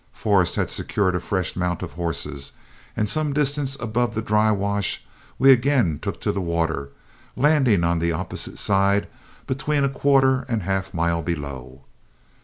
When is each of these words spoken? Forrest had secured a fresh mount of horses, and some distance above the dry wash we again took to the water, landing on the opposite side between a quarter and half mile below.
Forrest 0.13 0.55
had 0.55 0.71
secured 0.71 1.13
a 1.13 1.19
fresh 1.19 1.55
mount 1.55 1.83
of 1.83 1.91
horses, 1.93 2.53
and 2.97 3.07
some 3.07 3.33
distance 3.33 3.77
above 3.79 4.15
the 4.15 4.21
dry 4.23 4.51
wash 4.51 5.03
we 5.37 5.51
again 5.51 5.99
took 6.01 6.19
to 6.21 6.31
the 6.31 6.41
water, 6.41 6.89
landing 7.35 7.83
on 7.83 7.99
the 7.99 8.11
opposite 8.11 8.57
side 8.57 9.07
between 9.45 9.83
a 9.83 9.89
quarter 9.89 10.43
and 10.49 10.63
half 10.63 10.91
mile 10.91 11.21
below. 11.21 11.83